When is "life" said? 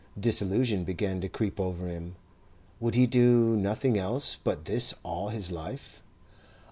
5.51-6.01